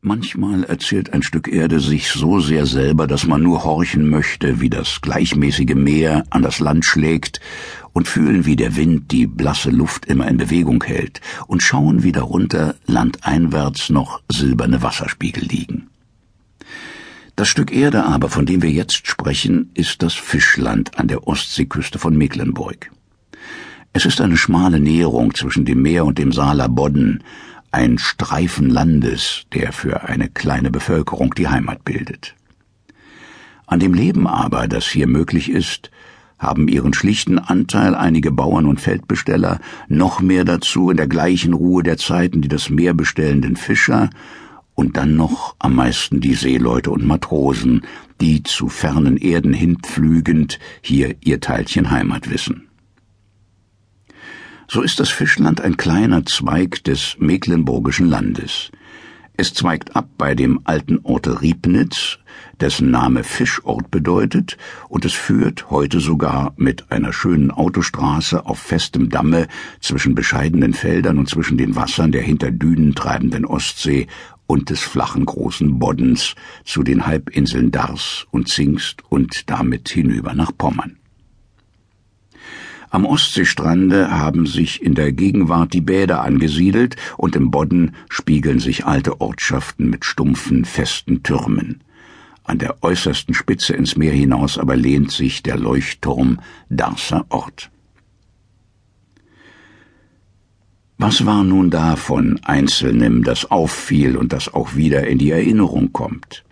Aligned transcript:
Manchmal 0.00 0.62
erzählt 0.62 1.12
ein 1.12 1.24
Stück 1.24 1.48
Erde 1.48 1.80
sich 1.80 2.12
so 2.12 2.38
sehr 2.38 2.66
selber, 2.66 3.08
dass 3.08 3.26
man 3.26 3.42
nur 3.42 3.64
horchen 3.64 4.08
möchte, 4.08 4.60
wie 4.60 4.70
das 4.70 5.00
gleichmäßige 5.00 5.74
Meer 5.74 6.22
an 6.30 6.42
das 6.42 6.60
Land 6.60 6.84
schlägt, 6.84 7.40
und 7.92 8.06
fühlen, 8.06 8.46
wie 8.46 8.54
der 8.54 8.76
Wind 8.76 9.10
die 9.10 9.26
blasse 9.26 9.70
Luft 9.70 10.06
immer 10.06 10.28
in 10.28 10.36
Bewegung 10.36 10.84
hält, 10.84 11.20
und 11.48 11.64
schauen, 11.64 12.04
wie 12.04 12.12
darunter 12.12 12.76
landeinwärts 12.86 13.90
noch 13.90 14.22
silberne 14.30 14.82
Wasserspiegel 14.82 15.42
liegen. 15.42 15.88
Das 17.34 17.48
Stück 17.48 17.72
Erde 17.72 18.04
aber, 18.04 18.28
von 18.28 18.46
dem 18.46 18.62
wir 18.62 18.70
jetzt 18.70 19.08
sprechen, 19.08 19.70
ist 19.74 20.04
das 20.04 20.14
Fischland 20.14 20.96
an 20.96 21.08
der 21.08 21.26
Ostseeküste 21.26 21.98
von 21.98 22.16
Mecklenburg. 22.16 22.92
Es 23.92 24.06
ist 24.06 24.20
eine 24.20 24.36
schmale 24.36 24.78
Näherung 24.78 25.34
zwischen 25.34 25.64
dem 25.64 25.82
Meer 25.82 26.04
und 26.04 26.18
dem 26.18 26.30
Saaler 26.30 26.68
Bodden, 26.68 27.24
ein 27.70 27.98
Streifen 27.98 28.70
Landes, 28.70 29.44
der 29.52 29.72
für 29.72 30.04
eine 30.04 30.28
kleine 30.28 30.70
Bevölkerung 30.70 31.34
die 31.34 31.48
Heimat 31.48 31.84
bildet. 31.84 32.34
An 33.66 33.80
dem 33.80 33.92
Leben 33.92 34.26
aber, 34.26 34.68
das 34.68 34.86
hier 34.86 35.06
möglich 35.06 35.50
ist, 35.50 35.90
haben 36.38 36.68
ihren 36.68 36.94
schlichten 36.94 37.38
Anteil 37.38 37.94
einige 37.94 38.30
Bauern 38.30 38.66
und 38.66 38.80
Feldbesteller, 38.80 39.60
noch 39.88 40.20
mehr 40.20 40.44
dazu 40.44 40.90
in 40.90 40.96
der 40.96 41.08
gleichen 41.08 41.52
Ruhe 41.52 41.82
der 41.82 41.98
Zeiten 41.98 42.40
die 42.40 42.48
das 42.48 42.70
Meer 42.70 42.94
bestellenden 42.94 43.56
Fischer 43.56 44.08
und 44.74 44.96
dann 44.96 45.16
noch 45.16 45.56
am 45.58 45.74
meisten 45.74 46.20
die 46.20 46.34
Seeleute 46.34 46.92
und 46.92 47.04
Matrosen, 47.04 47.82
die 48.20 48.44
zu 48.44 48.68
fernen 48.68 49.16
Erden 49.16 49.52
hinpflügend 49.52 50.60
hier 50.80 51.16
ihr 51.20 51.40
Teilchen 51.40 51.90
Heimat 51.90 52.30
wissen. 52.30 52.67
So 54.70 54.82
ist 54.82 55.00
das 55.00 55.08
Fischland 55.08 55.62
ein 55.62 55.78
kleiner 55.78 56.26
Zweig 56.26 56.84
des 56.84 57.16
Mecklenburgischen 57.18 58.06
Landes. 58.06 58.70
Es 59.34 59.54
zweigt 59.54 59.96
ab 59.96 60.10
bei 60.18 60.34
dem 60.34 60.60
alten 60.64 60.98
Orte 61.04 61.40
Riebnitz, 61.40 62.18
dessen 62.60 62.90
Name 62.90 63.24
Fischort 63.24 63.90
bedeutet, 63.90 64.58
und 64.90 65.06
es 65.06 65.14
führt 65.14 65.70
heute 65.70 66.00
sogar 66.00 66.52
mit 66.58 66.92
einer 66.92 67.14
schönen 67.14 67.50
Autostraße 67.50 68.44
auf 68.44 68.58
festem 68.58 69.08
Damme 69.08 69.48
zwischen 69.80 70.14
bescheidenen 70.14 70.74
Feldern 70.74 71.16
und 71.16 71.30
zwischen 71.30 71.56
den 71.56 71.74
Wassern 71.74 72.12
der 72.12 72.22
hinter 72.22 72.50
Dünen 72.50 72.94
treibenden 72.94 73.46
Ostsee 73.46 74.06
und 74.46 74.68
des 74.68 74.82
flachen 74.82 75.24
großen 75.24 75.78
Boddens 75.78 76.34
zu 76.66 76.82
den 76.82 77.06
Halbinseln 77.06 77.70
Dars 77.70 78.26
und 78.32 78.48
Zingst 78.48 79.02
und 79.08 79.48
damit 79.48 79.88
hinüber 79.88 80.34
nach 80.34 80.52
Pommern. 80.58 80.98
Am 82.90 83.04
Ostseestrande 83.04 84.10
haben 84.10 84.46
sich 84.46 84.82
in 84.82 84.94
der 84.94 85.12
Gegenwart 85.12 85.74
die 85.74 85.82
Bäder 85.82 86.22
angesiedelt 86.22 86.96
und 87.16 87.36
im 87.36 87.50
Bodden 87.50 87.94
spiegeln 88.08 88.60
sich 88.60 88.86
alte 88.86 89.20
Ortschaften 89.20 89.90
mit 89.90 90.06
stumpfen, 90.06 90.64
festen 90.64 91.22
Türmen. 91.22 91.82
An 92.44 92.58
der 92.58 92.82
äußersten 92.82 93.34
Spitze 93.34 93.74
ins 93.74 93.96
Meer 93.96 94.12
hinaus 94.12 94.56
aber 94.56 94.74
lehnt 94.74 95.10
sich 95.10 95.42
der 95.42 95.58
Leuchtturm 95.58 96.40
Darßer 96.70 97.26
Ort. 97.28 97.70
Was 100.96 101.26
war 101.26 101.44
nun 101.44 101.70
da 101.70 101.94
von 101.94 102.40
Einzelnem, 102.42 103.22
das 103.22 103.50
auffiel 103.50 104.16
und 104.16 104.32
das 104.32 104.52
auch 104.52 104.74
wieder 104.74 105.06
in 105.06 105.18
die 105.18 105.30
Erinnerung 105.30 105.92
kommt? 105.92 106.42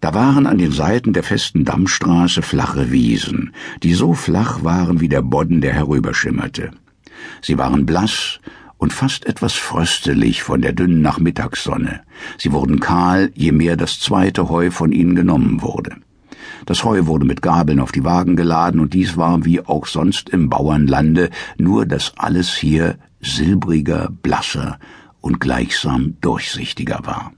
Da 0.00 0.14
waren 0.14 0.46
an 0.46 0.56
den 0.56 0.72
Seiten 0.72 1.12
der 1.12 1.22
festen 1.22 1.64
Dammstraße 1.64 2.40
flache 2.42 2.90
Wiesen, 2.90 3.52
die 3.82 3.92
so 3.92 4.14
flach 4.14 4.64
waren 4.64 5.00
wie 5.00 5.08
der 5.08 5.22
Bodden, 5.22 5.60
der 5.60 5.74
herüberschimmerte. 5.74 6.70
Sie 7.42 7.58
waren 7.58 7.84
blass 7.84 8.40
und 8.78 8.94
fast 8.94 9.26
etwas 9.26 9.52
fröstelig 9.52 10.42
von 10.42 10.62
der 10.62 10.72
dünnen 10.72 11.02
Nachmittagssonne. 11.02 12.00
Sie 12.38 12.50
wurden 12.52 12.80
kahl, 12.80 13.30
je 13.34 13.52
mehr 13.52 13.76
das 13.76 14.00
zweite 14.00 14.48
Heu 14.48 14.70
von 14.70 14.90
ihnen 14.90 15.14
genommen 15.14 15.60
wurde. 15.60 15.96
Das 16.64 16.82
Heu 16.82 17.06
wurde 17.06 17.26
mit 17.26 17.42
Gabeln 17.42 17.78
auf 17.78 17.92
die 17.92 18.04
Wagen 18.04 18.36
geladen, 18.36 18.80
und 18.80 18.94
dies 18.94 19.18
war 19.18 19.44
wie 19.44 19.60
auch 19.60 19.86
sonst 19.86 20.30
im 20.30 20.48
Bauernlande, 20.48 21.28
nur 21.58 21.84
dass 21.84 22.14
alles 22.16 22.54
hier 22.54 22.96
silbriger, 23.20 24.08
blasser 24.22 24.78
und 25.20 25.40
gleichsam 25.40 26.16
durchsichtiger 26.22 27.00
war. 27.04 27.32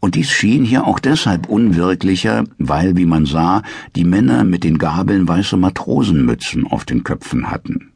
Und 0.00 0.14
dies 0.14 0.30
schien 0.30 0.64
hier 0.64 0.86
auch 0.86 0.98
deshalb 0.98 1.48
unwirklicher, 1.48 2.44
weil, 2.58 2.96
wie 2.96 3.04
man 3.04 3.26
sah, 3.26 3.62
die 3.96 4.04
Männer 4.04 4.44
mit 4.44 4.64
den 4.64 4.78
Gabeln 4.78 5.28
weiße 5.28 5.58
Matrosenmützen 5.58 6.66
auf 6.66 6.86
den 6.86 7.04
Köpfen 7.04 7.50
hatten. 7.50 7.92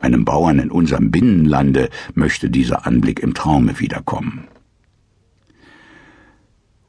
Einem 0.00 0.24
Bauern 0.24 0.58
in 0.58 0.70
unserem 0.72 1.12
Binnenlande 1.12 1.90
möchte 2.14 2.50
dieser 2.50 2.86
Anblick 2.86 3.20
im 3.20 3.34
Traume 3.34 3.78
wiederkommen. 3.78 4.48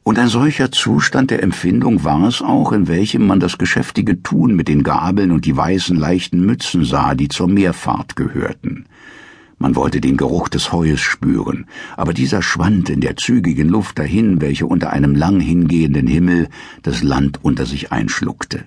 Und 0.01 0.17
ein 0.17 0.27
solcher 0.27 0.71
Zustand 0.71 1.29
der 1.29 1.43
Empfindung 1.43 2.03
war 2.03 2.23
es 2.23 2.41
auch, 2.41 2.71
in 2.71 2.87
welchem 2.87 3.27
man 3.27 3.39
das 3.39 3.59
geschäftige 3.59 4.23
Tun 4.23 4.55
mit 4.55 4.67
den 4.67 4.81
Gabeln 4.81 5.29
und 5.29 5.45
die 5.45 5.55
weißen 5.55 5.95
leichten 5.95 6.43
Mützen 6.43 6.83
sah, 6.83 7.13
die 7.13 7.27
zur 7.27 7.47
Meerfahrt 7.47 8.15
gehörten. 8.15 8.87
Man 9.61 9.75
wollte 9.75 9.99
den 9.99 10.15
Geruch 10.15 10.47
des 10.47 10.71
Heues 10.71 11.01
spüren, 11.01 11.65
aber 11.97 12.13
dieser 12.13 12.41
schwand 12.41 12.89
in 12.89 13.01
der 13.01 13.17
zügigen 13.17 13.67
Luft 13.67 13.99
dahin, 13.99 14.39
welche 14.39 14.65
unter 14.65 14.91
einem 14.91 15.15
lang 15.15 15.41
hingehenden 15.41 16.07
Himmel 16.07 16.47
das 16.81 17.03
Land 17.03 17.43
unter 17.43 17.65
sich 17.65 17.91
einschluckte. 17.91 18.63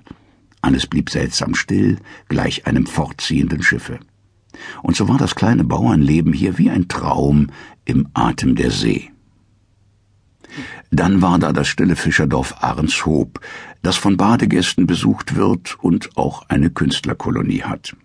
Alles 0.60 0.86
blieb 0.86 1.08
seltsam 1.08 1.54
still, 1.54 1.97
gleich 2.28 2.66
einem 2.66 2.86
fortziehenden 2.86 3.62
Schiffe. 3.62 4.00
Und 4.82 4.94
so 4.94 5.08
war 5.08 5.16
das 5.16 5.34
kleine 5.34 5.64
Bauernleben 5.64 6.34
hier 6.34 6.58
wie 6.58 6.69
ein 6.69 6.88
Traum 6.88 7.48
im 7.86 8.09
Atem 8.12 8.54
der 8.54 8.70
See. 8.70 9.10
Dann 10.91 11.22
war 11.22 11.38
da 11.38 11.54
das 11.54 11.69
stille 11.69 11.97
Fischerdorf 11.97 12.56
Arnshoop, 12.60 13.41
das 13.80 13.97
von 13.97 14.19
Badegästen 14.19 14.86
besucht 14.86 15.36
wird 15.36 15.78
und 15.82 16.19
auch 16.19 16.50
eine 16.50 16.69
Künstlerkolonie 16.69 17.62
hat. 17.62 17.97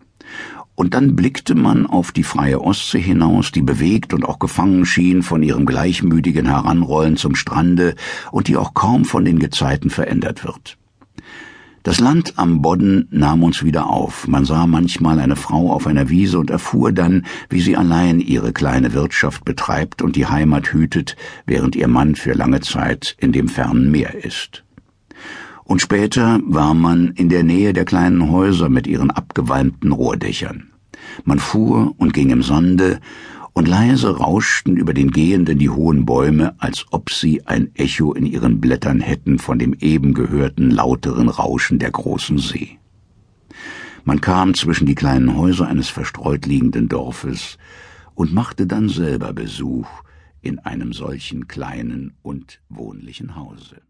Und 0.78 0.94
dann 0.94 1.16
blickte 1.16 1.56
man 1.56 1.88
auf 1.88 2.12
die 2.12 2.22
freie 2.22 2.62
Ostsee 2.62 3.02
hinaus, 3.02 3.52
die 3.52 3.64
bewegt 3.64 4.14
und 4.14 4.24
auch 4.24 4.38
gefangen 4.38 4.86
schien 4.86 5.24
von 5.24 5.42
ihrem 5.42 5.66
gleichmütigen 5.66 6.46
Heranrollen 6.46 7.18
zum 7.18 7.34
Strande 7.34 7.96
und 8.32 8.48
die 8.48 8.58
auch 8.58 8.76
kaum 8.76 9.04
von 9.04 9.26
den 9.26 9.40
Gezeiten 9.40 9.90
verändert 9.90 10.46
wird. 10.46 10.78
Das 11.82 12.00
Land 12.00 12.34
am 12.36 12.62
Bodden 12.62 13.08
nahm 13.10 13.42
uns 13.42 13.64
wieder 13.64 13.88
auf. 13.88 14.28
Man 14.28 14.46
sah 14.46 14.68
manchmal 14.68 15.20
eine 15.20 15.36
Frau 15.36 15.72
auf 15.72 15.88
einer 15.88 16.10
Wiese 16.10 16.38
und 16.38 16.52
erfuhr 16.52 16.92
dann, 16.92 17.26
wie 17.50 17.62
sie 17.62 17.76
allein 17.76 18.20
ihre 18.20 18.54
kleine 18.54 18.94
Wirtschaft 18.94 19.46
betreibt 19.46 20.04
und 20.04 20.16
die 20.16 20.28
Heimat 20.28 20.74
hütet, 20.74 21.16
während 21.48 21.76
ihr 21.76 21.88
Mann 21.88 22.14
für 22.14 22.34
lange 22.34 22.62
Zeit 22.62 23.16
in 23.20 23.32
dem 23.32 23.48
fernen 23.48 23.90
Meer 23.90 24.24
ist 24.24 24.67
und 25.68 25.82
später 25.82 26.40
war 26.46 26.74
man 26.74 27.12
in 27.12 27.28
der 27.28 27.44
Nähe 27.44 27.74
der 27.74 27.84
kleinen 27.84 28.32
Häuser 28.32 28.70
mit 28.70 28.88
ihren 28.88 29.12
abgewalmten 29.12 29.92
Rohrdächern. 29.92 30.72
Man 31.26 31.40
fuhr 31.40 31.94
und 31.98 32.14
ging 32.14 32.30
im 32.30 32.42
Sande, 32.42 33.00
und 33.52 33.68
leise 33.68 34.16
rauschten 34.16 34.78
über 34.78 34.94
den 34.94 35.10
Gehenden 35.10 35.58
die 35.58 35.72
hohen 35.72 36.06
Bäume, 36.06 36.54
als 36.60 36.86
ob 36.92 37.10
sie 37.10 37.48
ein 37.48 37.72
Echo 37.74 38.14
in 38.14 38.28
ihren 38.28 38.62
Blättern 38.62 39.00
hätten 39.00 39.40
von 39.40 39.58
dem 39.58 39.74
eben 39.74 40.14
gehörten 40.14 40.70
lauteren 40.70 41.28
Rauschen 41.28 41.80
der 41.80 41.90
großen 41.90 42.38
See. 42.38 42.78
Man 44.06 44.22
kam 44.22 44.54
zwischen 44.54 44.86
die 44.86 44.94
kleinen 44.94 45.36
Häuser 45.36 45.68
eines 45.68 45.90
verstreut 45.90 46.46
liegenden 46.46 46.88
Dorfes 46.88 47.58
und 48.14 48.32
machte 48.32 48.68
dann 48.68 48.90
selber 48.90 49.34
Besuch 49.34 49.90
in 50.42 50.60
einem 50.60 50.94
solchen 50.94 51.48
kleinen 51.48 52.14
und 52.22 52.62
wohnlichen 52.70 53.36
Hause. 53.36 53.82